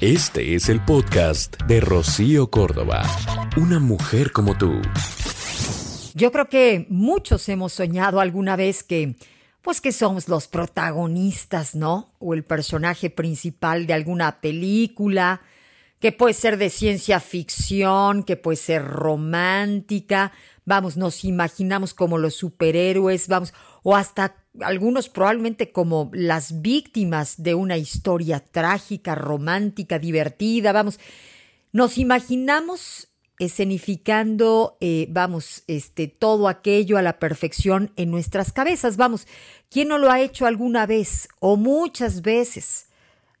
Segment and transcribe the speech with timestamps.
[0.00, 3.02] Este es el podcast de Rocío Córdoba.
[3.56, 4.80] Una mujer como tú.
[6.14, 9.16] Yo creo que muchos hemos soñado alguna vez que,
[9.60, 12.14] pues que somos los protagonistas, ¿no?
[12.20, 15.40] O el personaje principal de alguna película,
[15.98, 20.30] que puede ser de ciencia ficción, que puede ser romántica,
[20.64, 27.54] vamos, nos imaginamos como los superhéroes, vamos, o hasta algunos probablemente como las víctimas de
[27.54, 30.98] una historia trágica, romántica, divertida, vamos,
[31.72, 33.08] nos imaginamos
[33.38, 39.26] escenificando, eh, vamos, este, todo aquello a la perfección en nuestras cabezas, vamos,
[39.70, 42.88] ¿quién no lo ha hecho alguna vez o muchas veces?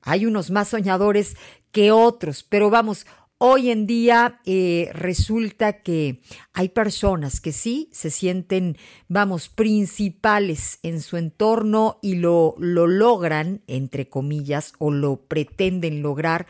[0.02, 1.36] Hay unos más soñadores
[1.72, 3.06] que otros, pero vamos,
[3.40, 6.20] Hoy en día eh, resulta que
[6.54, 13.62] hay personas que sí se sienten, vamos, principales en su entorno y lo, lo logran,
[13.68, 16.48] entre comillas, o lo pretenden lograr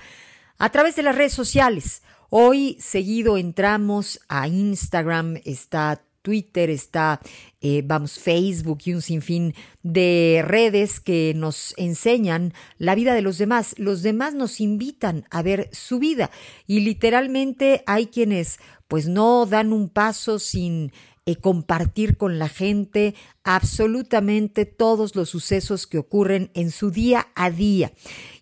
[0.56, 2.02] a través de las redes sociales.
[2.30, 7.22] Hoy seguido entramos a Instagram, está Twitter, está,
[7.62, 13.38] eh, vamos, Facebook y un sinfín de redes que nos enseñan la vida de los
[13.38, 13.74] demás.
[13.78, 16.30] Los demás nos invitan a ver su vida
[16.66, 20.92] y literalmente hay quienes pues no dan un paso sin
[21.24, 27.50] eh, compartir con la gente absolutamente todos los sucesos que ocurren en su día a
[27.50, 27.92] día.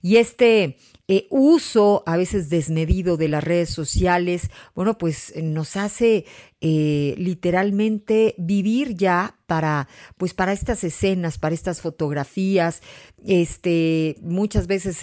[0.03, 0.77] Y este
[1.09, 6.25] eh, uso a veces desmedido de las redes sociales, bueno, pues eh, nos hace
[6.61, 12.83] eh, literalmente vivir ya para, pues para estas escenas, para estas fotografías.
[13.25, 14.98] Este, muchas veces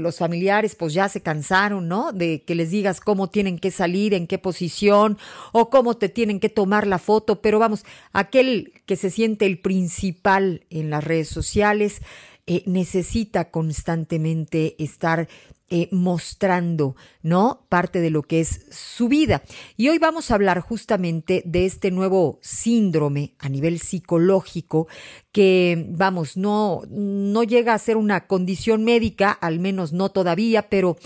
[0.00, 2.12] los familiares pues ya se cansaron, ¿no?
[2.12, 5.18] De que les digas cómo tienen que salir, en qué posición
[5.52, 9.58] o cómo te tienen que tomar la foto, pero vamos, aquel que se siente el
[9.58, 12.00] principal en las redes sociales,
[12.46, 15.28] eh, necesita constantemente estar
[15.68, 17.66] eh, mostrando, ¿no?
[17.68, 19.42] Parte de lo que es su vida.
[19.76, 24.88] Y hoy vamos a hablar justamente de este nuevo síndrome a nivel psicológico
[25.32, 30.96] que, vamos, no, no llega a ser una condición médica, al menos no todavía, pero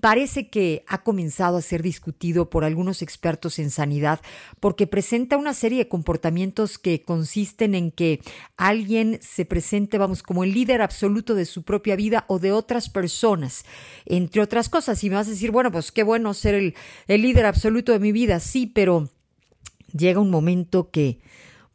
[0.00, 4.20] parece que ha comenzado a ser discutido por algunos expertos en sanidad
[4.60, 8.20] porque presenta una serie de comportamientos que consisten en que
[8.56, 12.88] alguien se presente, vamos, como el líder absoluto de su propia vida o de otras
[12.88, 13.64] personas,
[14.04, 15.02] entre otras cosas.
[15.04, 16.74] Y me vas a decir, bueno, pues qué bueno ser el,
[17.08, 19.08] el líder absoluto de mi vida, sí, pero
[19.92, 21.20] llega un momento que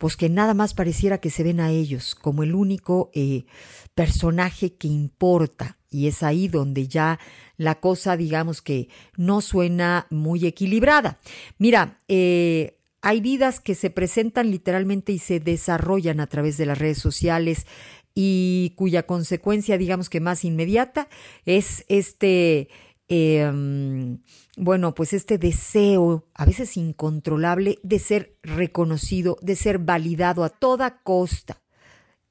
[0.01, 3.45] pues que nada más pareciera que se ven a ellos como el único eh,
[3.93, 5.77] personaje que importa.
[5.91, 7.19] Y es ahí donde ya
[7.55, 11.19] la cosa, digamos que no suena muy equilibrada.
[11.59, 16.79] Mira, eh, hay vidas que se presentan literalmente y se desarrollan a través de las
[16.79, 17.67] redes sociales
[18.15, 21.09] y cuya consecuencia, digamos que más inmediata,
[21.45, 22.69] es este
[23.13, 24.19] Em,
[24.55, 31.01] bueno, pues este deseo, a veces incontrolable, de ser reconocido, de ser validado a toda
[31.03, 31.61] costa.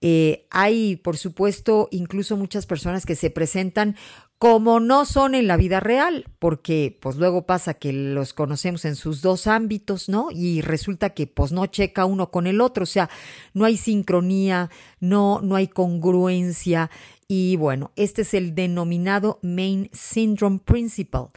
[0.01, 3.95] Eh, hay, por supuesto, incluso muchas personas que se presentan
[4.39, 8.97] como no son en la vida real, porque pues luego pasa que los conocemos en
[8.97, 10.29] sus dos ámbitos, ¿no?
[10.31, 13.11] Y resulta que pues no checa uno con el otro, o sea,
[13.53, 16.91] no hay sincronía, no, no hay congruencia
[17.33, 21.29] y bueno, este es el denominado Main Syndrome Principle,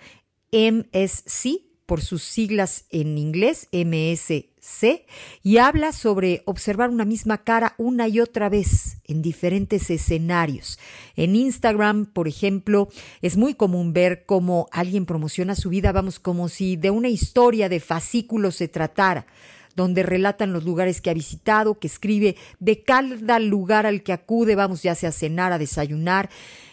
[0.52, 5.06] MSC, por sus siglas en inglés, MSC,
[5.44, 10.80] y habla sobre observar una misma cara una y otra vez en diferentes escenarios.
[11.16, 12.90] En Instagram, por ejemplo,
[13.22, 17.70] es muy común ver cómo alguien promociona su vida, vamos, como si de una historia
[17.70, 19.28] de fascículo se tratara
[19.76, 24.56] donde relatan los lugares que ha visitado, que escribe de cada lugar al que acude,
[24.56, 26.30] vamos ya sea a cenar, a desayunar.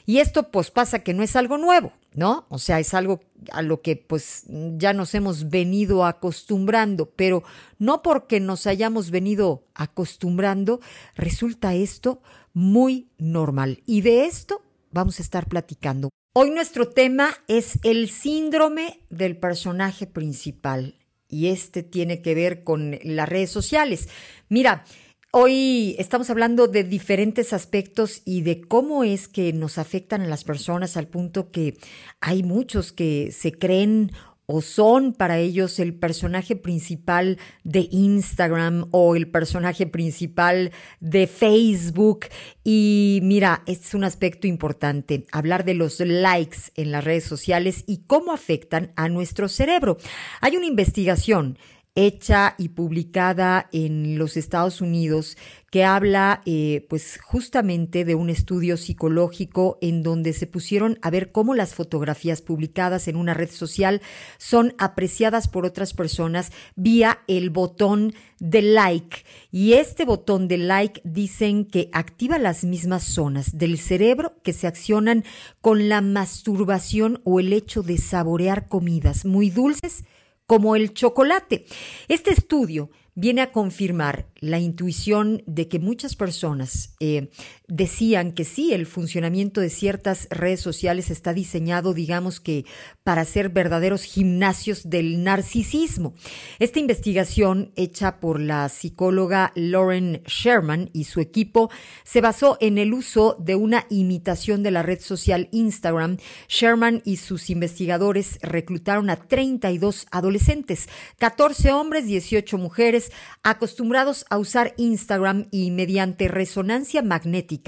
[0.06, 2.46] Y esto pues pasa que no es algo nuevo, ¿no?
[2.48, 3.20] O sea, es algo
[3.52, 4.44] a lo que pues
[4.76, 7.42] ya nos hemos venido acostumbrando, pero
[7.78, 10.80] no porque nos hayamos venido acostumbrando,
[11.14, 12.22] resulta esto
[12.52, 13.82] muy normal.
[13.86, 16.10] Y de esto vamos a estar platicando.
[16.32, 20.99] Hoy nuestro tema es el síndrome del personaje principal
[21.30, 24.09] y este tiene que ver con las redes sociales.
[24.48, 24.84] Mira,
[25.30, 30.44] hoy estamos hablando de diferentes aspectos y de cómo es que nos afectan a las
[30.44, 31.77] personas al punto que
[32.21, 34.12] hay muchos que se creen
[34.52, 42.26] o son para ellos el personaje principal de Instagram o el personaje principal de Facebook.
[42.64, 47.98] Y mira, es un aspecto importante, hablar de los likes en las redes sociales y
[48.08, 49.98] cómo afectan a nuestro cerebro.
[50.41, 51.56] Hay una investigación
[51.95, 55.37] hecha y publicada en los Estados Unidos
[55.71, 61.31] que habla eh, pues justamente de un estudio psicológico en donde se pusieron a ver
[61.31, 64.03] cómo las fotografías publicadas en una red social
[64.37, 69.25] son apreciadas por otras personas vía el botón de like.
[69.53, 74.66] Y este botón de like dicen que activa las mismas zonas del cerebro que se
[74.66, 75.25] accionan
[75.60, 80.04] con la masturbación o el hecho de saborear comidas muy dulces
[80.50, 81.64] como el chocolate.
[82.08, 87.30] Este estudio viene a confirmar la intuición de que muchas personas eh,
[87.70, 92.66] decían que sí, el funcionamiento de ciertas redes sociales está diseñado, digamos que,
[93.04, 96.14] para ser verdaderos gimnasios del narcisismo.
[96.58, 101.70] Esta investigación, hecha por la psicóloga Lauren Sherman y su equipo,
[102.04, 106.18] se basó en el uso de una imitación de la red social Instagram.
[106.48, 110.88] Sherman y sus investigadores reclutaron a 32 adolescentes,
[111.18, 113.12] 14 hombres, 18 mujeres,
[113.42, 117.59] acostumbrados a usar Instagram y mediante resonancia magnética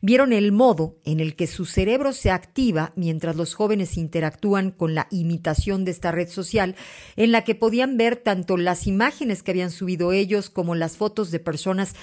[0.00, 4.94] vieron el modo en el que su cerebro se activa mientras los jóvenes interactúan con
[4.94, 6.76] la imitación de esta red social,
[7.16, 11.30] en la que podían ver tanto las imágenes que habían subido ellos como las fotos
[11.30, 11.94] de personas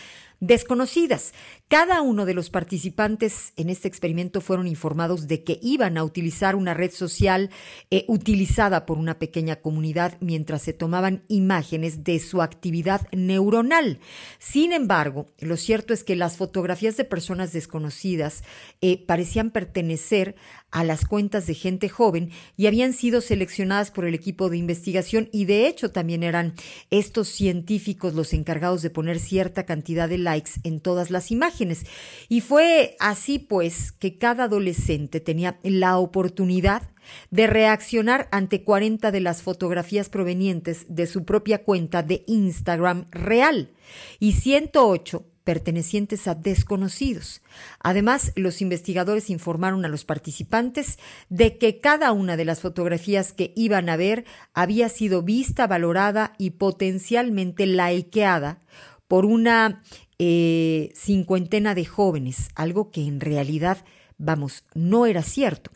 [0.42, 1.34] desconocidas.
[1.70, 6.56] Cada uno de los participantes en este experimento fueron informados de que iban a utilizar
[6.56, 7.50] una red social
[7.92, 14.00] eh, utilizada por una pequeña comunidad mientras se tomaban imágenes de su actividad neuronal.
[14.40, 18.44] Sin embargo, lo cierto es que las fotografías de personas desconocidas
[18.82, 20.36] eh, parecían pertenecer
[20.72, 25.30] a las cuentas de gente joven y habían sido seleccionadas por el equipo de investigación
[25.32, 26.54] y de hecho también eran
[26.90, 30.18] estos científicos los encargados de poner cierta cantidad de
[30.64, 31.86] en todas las imágenes.
[32.30, 36.84] Y fue así pues que cada adolescente tenía la oportunidad
[37.30, 43.72] de reaccionar ante 40 de las fotografías provenientes de su propia cuenta de Instagram real
[44.20, 47.42] y 108 pertenecientes a desconocidos.
[47.80, 51.00] Además, los investigadores informaron a los participantes
[51.30, 56.34] de que cada una de las fotografías que iban a ver había sido vista, valorada
[56.38, 58.62] y potencialmente likeada
[59.08, 59.82] por una
[60.24, 63.80] eh, cincuentena de jóvenes, algo que en realidad
[64.24, 65.72] Vamos, no era cierto.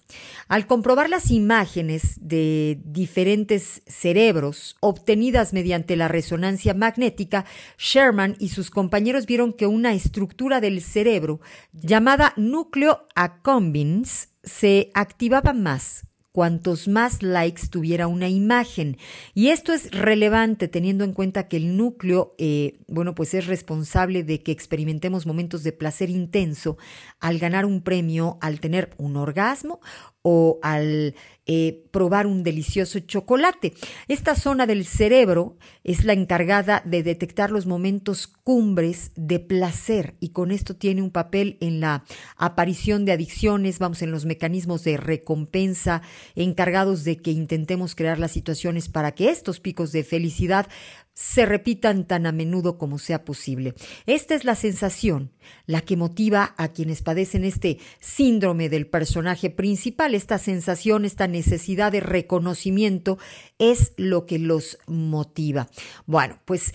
[0.48, 7.46] Al comprobar las imágenes de diferentes cerebros obtenidas mediante la resonancia magnética,
[7.80, 11.42] Sherman y sus compañeros vieron que una estructura del cerebro
[11.74, 18.98] llamada núcleo accumbens se activaba más cuantos más likes tuviera una imagen.
[19.34, 24.26] Y esto es relevante teniendo en cuenta que el núcleo, eh, bueno, pues es responsable
[24.26, 26.78] de que experimentemos momentos de placer intenso
[27.22, 29.80] al ganar un premio, al tener un orgasmo
[30.24, 31.16] o al
[31.46, 33.74] eh, probar un delicioso chocolate.
[34.08, 40.30] Esta zona del cerebro es la encargada de detectar los momentos cumbres de placer y
[40.30, 42.04] con esto tiene un papel en la
[42.36, 46.02] aparición de adicciones, vamos, en los mecanismos de recompensa
[46.36, 50.68] encargados de que intentemos crear las situaciones para que estos picos de felicidad
[51.16, 53.74] se repitan tan a menudo como sea posible.
[54.06, 55.31] Esta es la sensación,
[55.66, 61.94] la que motiva a quienes padecen este síndrome del personaje principal, esta sensación, esta necesidad
[61.94, 63.18] de reconocimiento
[63.60, 65.69] es lo que los motiva.
[66.06, 66.74] Bueno, pues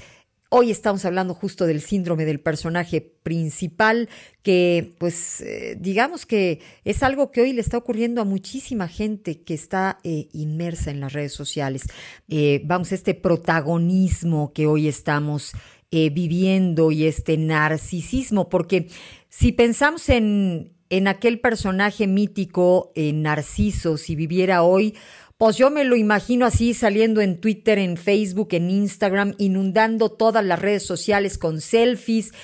[0.52, 4.08] Hoy estamos hablando justo del síndrome del personaje principal,
[4.42, 9.42] que pues eh, digamos que es algo que hoy le está ocurriendo a muchísima gente
[9.42, 11.84] que está eh, inmersa en las redes sociales.
[12.28, 15.52] Eh, vamos, este protagonismo que hoy estamos
[15.92, 18.88] viviendo y este narcisismo, porque
[19.28, 24.94] si pensamos en, en aquel personaje mítico, Narciso, si viviera hoy,
[25.40, 30.44] pues yo me lo imagino así saliendo en Twitter, en Facebook, en Instagram, inundando todas
[30.44, 32.34] las redes sociales con selfies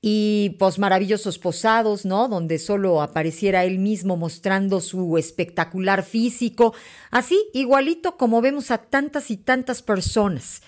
[0.00, 2.28] y pues maravillosos posados, ¿no?
[2.28, 6.74] Donde solo apareciera él mismo mostrando su espectacular físico,
[7.10, 10.62] así igualito como vemos a tantas y tantas personas.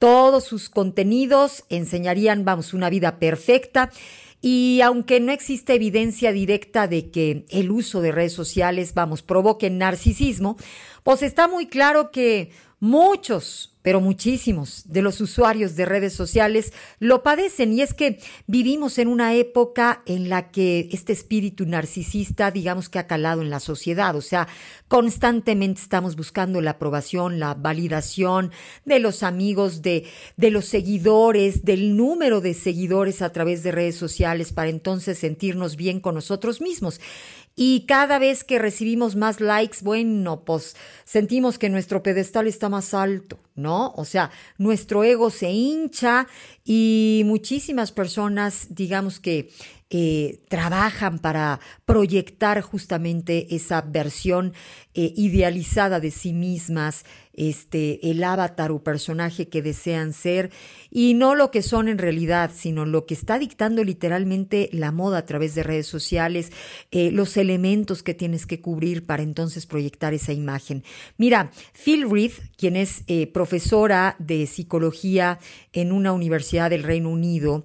[0.00, 3.92] Todos sus contenidos enseñarían, vamos, una vida perfecta
[4.40, 9.70] y aunque no existe evidencia directa de que el uso de redes sociales, vamos, provoque
[9.70, 10.56] narcisismo,
[11.02, 17.22] pues está muy claro que muchos, pero muchísimos de los usuarios de redes sociales lo
[17.22, 22.88] padecen y es que vivimos en una época en la que este espíritu narcisista, digamos
[22.88, 24.48] que ha calado en la sociedad, o sea,
[24.88, 28.50] constantemente estamos buscando la aprobación, la validación
[28.84, 30.06] de los amigos, de,
[30.36, 35.76] de los seguidores, del número de seguidores a través de redes sociales para entonces sentirnos
[35.76, 37.00] bien con nosotros mismos.
[37.60, 42.94] Y cada vez que recibimos más likes, bueno, pues sentimos que nuestro pedestal está más
[42.94, 43.92] alto ¿no?
[43.96, 46.26] O sea, nuestro ego se hincha
[46.64, 49.50] y muchísimas personas, digamos que
[49.90, 54.52] eh, trabajan para proyectar justamente esa versión
[55.00, 60.50] eh, idealizada de sí mismas, este, el avatar o personaje que desean ser
[60.90, 65.18] y no lo que son en realidad, sino lo que está dictando literalmente la moda
[65.18, 66.50] a través de redes sociales,
[66.90, 70.82] eh, los elementos que tienes que cubrir para entonces proyectar esa imagen.
[71.16, 75.38] Mira, Phil Reed, quien es eh, profesora de psicología
[75.72, 77.62] en una universidad del Reino Unido,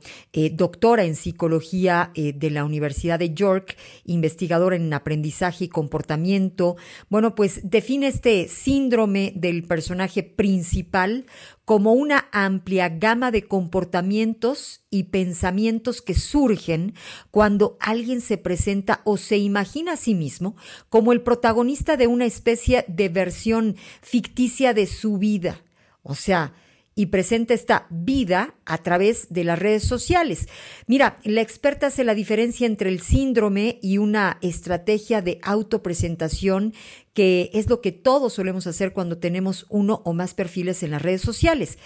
[0.51, 3.75] doctora en psicología de la Universidad de York,
[4.05, 6.75] investigadora en aprendizaje y comportamiento,
[7.09, 11.25] bueno, pues define este síndrome del personaje principal
[11.65, 16.93] como una amplia gama de comportamientos y pensamientos que surgen
[17.31, 20.55] cuando alguien se presenta o se imagina a sí mismo
[20.89, 25.61] como el protagonista de una especie de versión ficticia de su vida.
[26.03, 26.53] O sea,
[26.95, 30.47] y presenta esta vida a través de las redes sociales.
[30.87, 36.73] Mira, la experta hace la diferencia entre el síndrome y una estrategia de autopresentación
[37.13, 41.01] que es lo que todos solemos hacer cuando tenemos uno o más perfiles en las
[41.01, 41.77] redes sociales.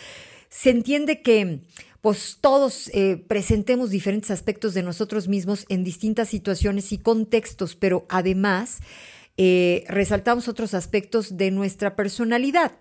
[0.50, 1.62] Se entiende que
[2.02, 8.06] pues todos eh, presentemos diferentes aspectos de nosotros mismos en distintas situaciones y contextos, pero
[8.08, 8.80] además
[9.38, 12.74] eh, resaltamos otros aspectos de nuestra personalidad.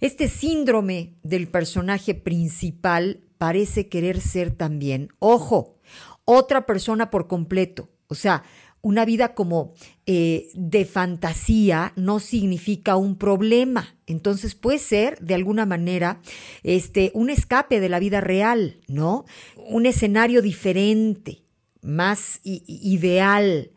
[0.00, 5.78] Este síndrome del personaje principal parece querer ser también, ojo,
[6.24, 7.88] otra persona por completo.
[8.08, 8.44] O sea,
[8.82, 9.72] una vida como
[10.06, 13.94] eh, de fantasía no significa un problema.
[14.06, 16.20] Entonces puede ser, de alguna manera,
[16.64, 19.24] este, un escape de la vida real, ¿no?
[19.56, 21.42] Un escenario diferente,
[21.80, 23.70] más ideal.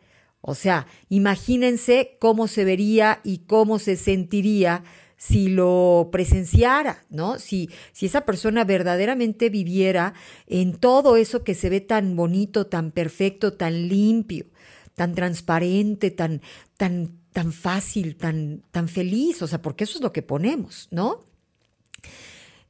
[0.48, 4.84] O sea, imagínense cómo se vería y cómo se sentiría
[5.16, 7.40] si lo presenciara, ¿no?
[7.40, 10.14] Si, si esa persona verdaderamente viviera
[10.46, 14.46] en todo eso que se ve tan bonito, tan perfecto, tan limpio,
[14.94, 16.42] tan transparente, tan,
[16.76, 21.24] tan, tan fácil, tan, tan feliz, o sea, porque eso es lo que ponemos, ¿no?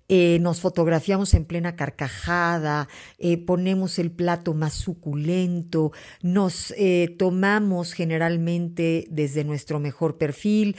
[0.08, 5.90] Eh, nos fotografiamos en plena carcajada, eh, ponemos el plato más suculento,
[6.22, 10.76] nos eh, tomamos generalmente desde nuestro mejor perfil,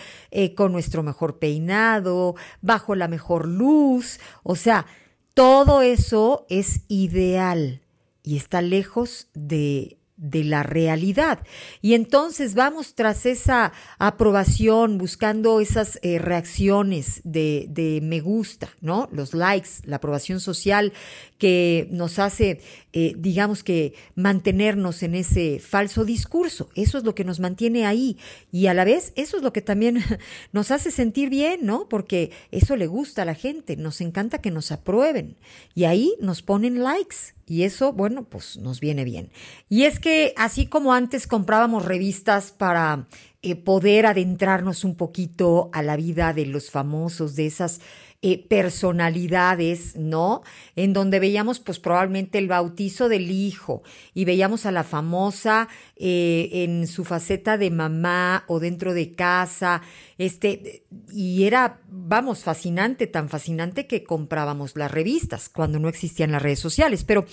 [0.55, 4.85] con nuestro mejor peinado, bajo la mejor luz, o sea,
[5.33, 7.81] todo eso es ideal
[8.23, 11.39] y está lejos de de la realidad.
[11.81, 19.07] Y entonces vamos tras esa aprobación, buscando esas eh, reacciones de, de, me gusta, ¿no?
[19.11, 20.91] Los likes, la aprobación social
[21.37, 22.61] que nos hace,
[22.93, 26.69] eh, digamos que, mantenernos en ese falso discurso.
[26.75, 28.17] Eso es lo que nos mantiene ahí.
[28.51, 30.03] Y a la vez, eso es lo que también
[30.51, 31.87] nos hace sentir bien, ¿no?
[31.87, 35.37] Porque eso le gusta a la gente, nos encanta que nos aprueben.
[35.75, 37.36] Y ahí nos ponen likes.
[37.47, 39.31] Y eso, bueno, pues nos viene bien.
[39.69, 43.07] Y es que así como antes comprábamos revistas para
[43.41, 47.79] eh, poder adentrarnos un poquito a la vida de los famosos, de esas
[48.23, 50.41] eh, personalidades, ¿no?
[50.75, 53.83] En donde veíamos pues probablemente el bautizo del hijo
[54.15, 59.83] y veíamos a la famosa eh, en su faceta de mamá o dentro de casa,
[60.17, 60.83] este,
[61.13, 66.59] y era, vamos, fascinante, tan fascinante que comprábamos las revistas cuando no existían las redes
[66.59, 67.25] sociales, pero...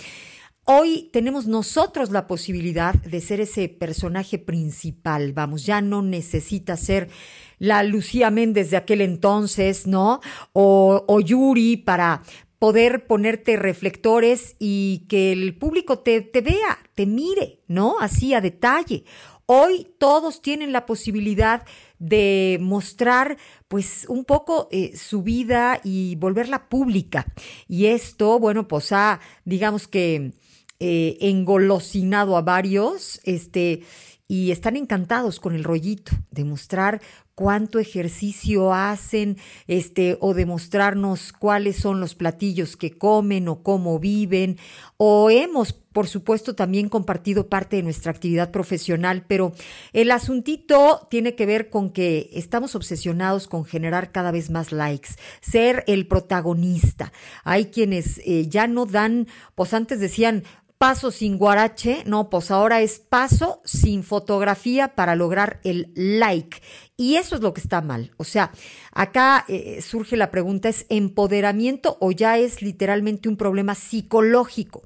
[0.66, 7.10] Hoy tenemos nosotros la posibilidad de ser ese personaje principal, vamos, ya no necesita ser
[7.64, 10.20] la Lucía Méndez de aquel entonces, ¿no?
[10.52, 12.22] O, Yuri para
[12.58, 17.96] poder ponerte reflectores y que el público te, te vea, te mire, ¿no?
[18.00, 19.04] Así a detalle.
[19.46, 21.64] Hoy todos tienen la posibilidad
[21.98, 23.36] de mostrar
[23.68, 27.26] pues un poco eh, su vida y volverla pública.
[27.66, 30.32] Y esto, bueno, pues ha, digamos que
[30.80, 33.82] eh, engolosinado a varios, este,
[34.26, 37.02] y están encantados con el rollito de mostrar
[37.34, 44.58] cuánto ejercicio hacen, este, o demostrarnos cuáles son los platillos que comen o cómo viven,
[44.96, 49.52] o hemos, por supuesto, también compartido parte de nuestra actividad profesional, pero
[49.92, 55.10] el asuntito tiene que ver con que estamos obsesionados con generar cada vez más likes,
[55.42, 57.12] ser el protagonista.
[57.42, 60.44] Hay quienes eh, ya no dan, pues antes decían,
[60.84, 66.60] paso sin guarache, no, pues ahora es paso sin fotografía para lograr el like.
[66.96, 68.12] Y eso es lo que está mal.
[68.18, 68.52] O sea,
[68.92, 74.82] acá eh, surge la pregunta, ¿es empoderamiento o ya es literalmente un problema psicológico?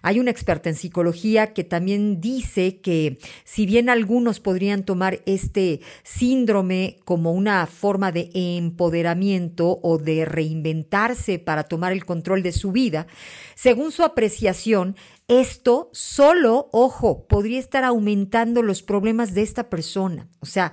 [0.00, 5.82] Hay una experta en psicología que también dice que si bien algunos podrían tomar este
[6.02, 12.72] síndrome como una forma de empoderamiento o de reinventarse para tomar el control de su
[12.72, 13.06] vida,
[13.54, 14.96] según su apreciación,
[15.40, 20.28] esto solo, ojo, podría estar aumentando los problemas de esta persona.
[20.40, 20.72] O sea,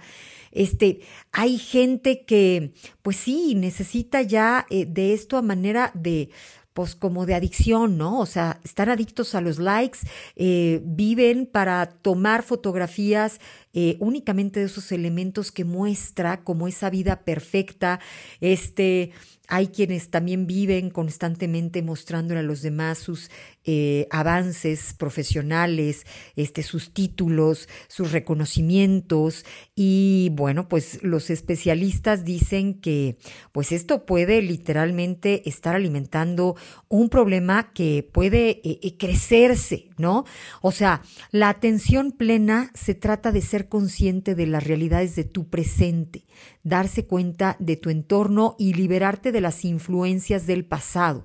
[0.52, 1.02] este,
[1.32, 6.30] hay gente que, pues sí, necesita ya eh, de esto a manera de,
[6.74, 8.20] pues como de adicción, ¿no?
[8.20, 10.00] O sea, están adictos a los likes,
[10.36, 13.40] eh, viven para tomar fotografías
[13.74, 18.00] eh, únicamente de esos elementos que muestra como esa vida perfecta,
[18.42, 19.12] este,
[19.50, 23.32] hay quienes también viven constantemente mostrándole a los demás sus
[23.66, 29.46] eh, avances profesionales, este, sus títulos, sus reconocimientos.
[29.76, 33.18] Y bueno, pues los especialistas dicen que
[33.52, 36.56] pues esto puede literalmente estar alimentando
[36.88, 40.26] un problema que puede eh, crecerse, ¿no?
[40.62, 45.50] O sea, la atención plena se trata de ser consciente de las realidades de tu
[45.50, 46.24] presente,
[46.64, 51.24] darse cuenta de tu entorno y liberarte de las influencias del pasado.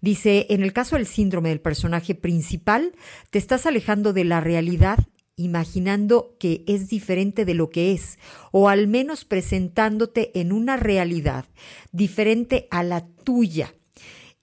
[0.00, 2.92] Dice, en el caso del síndrome del personaje principal,
[3.30, 4.98] te estás alejando de la realidad
[5.36, 8.18] imaginando que es diferente de lo que es,
[8.52, 11.46] o al menos presentándote en una realidad
[11.92, 13.74] diferente a la tuya.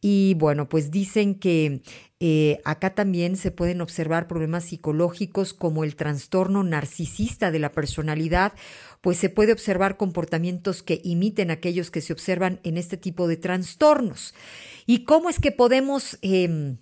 [0.02, 1.82] Y bueno, pues dicen que
[2.20, 8.54] eh, acá también se pueden observar problemas psicológicos como el trastorno narcisista de la personalidad,
[9.02, 13.38] pues se puede observar comportamientos que imiten aquellos que se observan en este tipo de
[13.38, 14.34] trastornos.
[14.88, 16.78] ¿Y cómo es que podemos, em,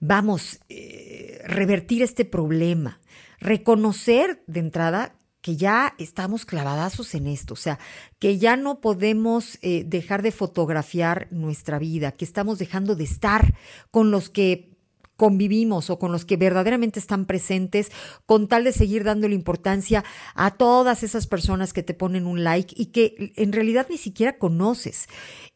[0.00, 3.00] vamos, eh, revertir este problema?
[3.38, 7.78] Reconocer de entrada que ya estamos clavadazos en esto, o sea,
[8.18, 13.54] que ya no podemos eh, dejar de fotografiar nuestra vida, que estamos dejando de estar
[13.90, 14.70] con los que
[15.16, 17.92] convivimos o con los que verdaderamente están presentes,
[18.24, 20.02] con tal de seguir dándole importancia
[20.34, 24.38] a todas esas personas que te ponen un like y que en realidad ni siquiera
[24.38, 25.08] conoces.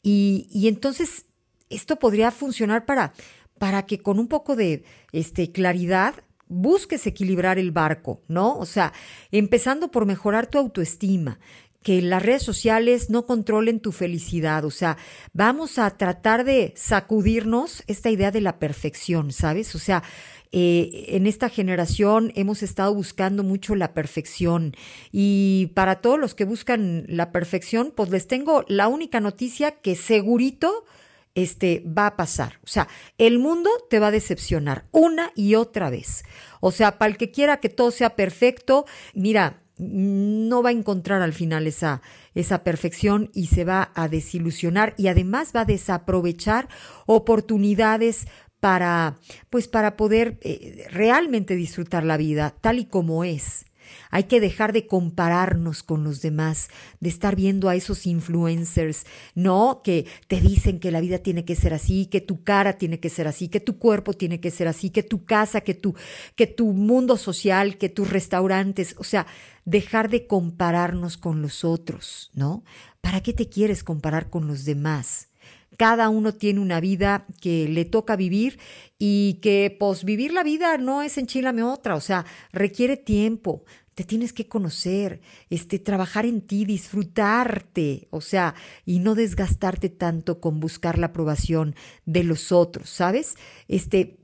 [0.02, 1.24] Y, y entonces
[1.70, 3.14] esto podría funcionar para,
[3.58, 6.14] para que con un poco de este, claridad
[6.54, 8.56] busques equilibrar el barco, ¿no?
[8.58, 8.92] O sea,
[9.30, 11.38] empezando por mejorar tu autoestima,
[11.84, 14.64] que las redes sociales no controlen tu felicidad.
[14.64, 14.96] O sea,
[15.35, 19.74] vamos a tratar de sacudirnos esta idea de la perfección, ¿sabes?
[19.74, 20.02] O sea,
[20.50, 24.74] eh, en esta generación hemos estado buscando mucho la perfección
[25.12, 29.94] y para todos los que buscan la perfección, pues les tengo la única noticia que
[29.94, 30.87] segurito
[31.35, 32.59] este, va a pasar.
[32.62, 36.25] O sea, el mundo te va a decepcionar una y otra vez.
[36.61, 41.20] O sea, para el que quiera que todo sea perfecto, mira, no va a encontrar
[41.23, 42.01] al final esa,
[42.35, 46.68] esa perfección y se va a desilusionar y además va a desaprovechar
[47.07, 48.27] oportunidades
[48.61, 49.18] para,
[49.51, 53.66] pues para poder eh, realmente disfrutar la vida tal y como es.
[54.11, 56.68] Hay que dejar de compararnos con los demás,
[57.01, 59.81] de estar viendo a esos influencers, ¿no?
[59.83, 63.11] Que te dicen que la vida tiene que ser así, que tu cara tiene que
[63.11, 65.94] ser así, que tu cuerpo tiene que ser así, que tu casa, que tu,
[66.37, 69.27] que tu mundo social, que tus restaurantes, o sea,
[69.64, 72.64] dejar de compararnos con los otros, ¿no?
[73.01, 75.29] ¿Para qué te quieres comparar con los demás?
[75.76, 78.58] Cada uno tiene una vida que le toca vivir
[78.98, 84.04] y que pues vivir la vida no es enchilame otra, o sea, requiere tiempo, te
[84.04, 90.58] tienes que conocer, este, trabajar en ti, disfrutarte, o sea, y no desgastarte tanto con
[90.60, 93.37] buscar la aprobación de los otros, ¿sabes?
[93.68, 94.18] Este,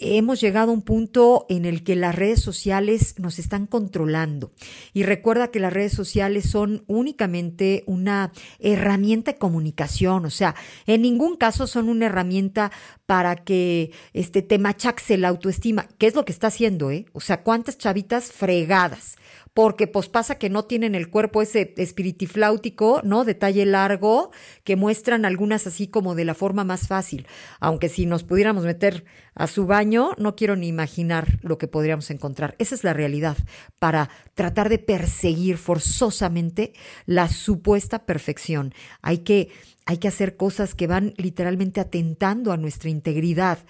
[0.00, 4.50] hemos llegado a un punto en el que las redes sociales nos están controlando.
[4.92, 10.54] Y recuerda que las redes sociales son únicamente una herramienta de comunicación, o sea,
[10.86, 12.72] en ningún caso son una herramienta
[13.06, 17.06] para que este, te machaxe la autoestima, que es lo que está haciendo, ¿eh?
[17.12, 19.16] O sea, cuántas chavitas fregadas
[19.56, 23.24] porque pues pasa que no tienen el cuerpo ese espiritifláutico, ¿no?
[23.24, 24.30] Detalle largo,
[24.64, 27.26] que muestran algunas así como de la forma más fácil.
[27.58, 32.10] Aunque si nos pudiéramos meter a su baño, no quiero ni imaginar lo que podríamos
[32.10, 32.54] encontrar.
[32.58, 33.38] Esa es la realidad,
[33.78, 36.74] para tratar de perseguir forzosamente
[37.06, 38.74] la supuesta perfección.
[39.00, 39.48] Hay que,
[39.86, 43.60] hay que hacer cosas que van literalmente atentando a nuestra integridad.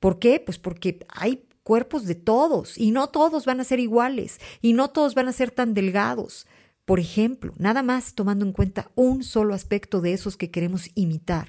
[0.00, 0.42] ¿Por qué?
[0.44, 4.90] Pues porque hay cuerpos de todos y no todos van a ser iguales y no
[4.90, 6.46] todos van a ser tan delgados.
[6.84, 11.48] Por ejemplo, nada más tomando en cuenta un solo aspecto de esos que queremos imitar.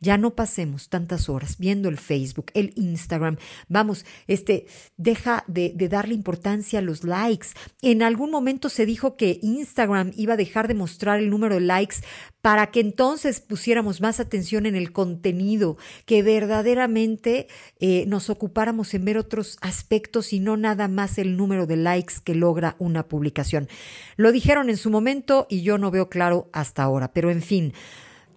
[0.00, 3.36] Ya no pasemos tantas horas viendo el Facebook, el Instagram.
[3.68, 7.48] Vamos, este, deja de, darle importancia a los likes.
[7.82, 11.60] En algún momento se dijo que Instagram iba a dejar de mostrar el número de
[11.62, 11.96] likes
[12.40, 15.76] para que entonces pusiéramos más atención en el contenido,
[16.06, 17.48] que verdaderamente
[17.80, 22.14] eh, nos ocupáramos en ver otros aspectos y no nada más el número de likes
[22.22, 23.68] que logra una publicación.
[24.16, 27.72] Lo dijeron en su momento y yo no veo claro hasta ahora, pero en fin,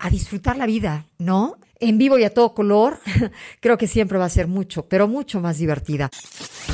[0.01, 1.57] a disfrutar la vida, ¿no?
[1.79, 2.99] En vivo y a todo color,
[3.61, 6.09] creo que siempre va a ser mucho, pero mucho más divertida.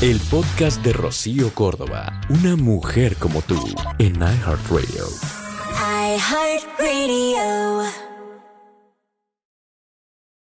[0.02, 3.58] El podcast de Rocío Córdoba, una mujer como tú,
[4.00, 5.06] en iHeartRadio.
[6.16, 8.07] iHeartRadio.